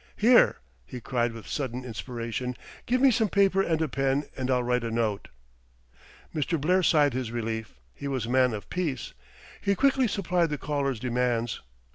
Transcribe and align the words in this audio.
"Here," 0.15 0.57
he 0.83 0.99
cried 0.99 1.31
with 1.31 1.45
sudden 1.45 1.85
inspiration, 1.85 2.57
"give 2.87 2.99
me 3.01 3.11
some 3.11 3.29
paper 3.29 3.61
and 3.61 3.79
a 3.83 3.87
pen, 3.87 4.23
and 4.35 4.49
I'll 4.49 4.63
write 4.63 4.83
a 4.83 4.89
note." 4.89 5.27
Mr. 6.33 6.59
Blair 6.59 6.81
sighed 6.81 7.13
his 7.13 7.31
relief; 7.31 7.79
he 7.93 8.07
was 8.07 8.25
a 8.25 8.29
man 8.31 8.55
of 8.55 8.67
peace. 8.71 9.13
He 9.61 9.75
quickly 9.75 10.07
supplied 10.07 10.49
the 10.49 10.57
caller's 10.57 10.99
demands. 10.99 11.61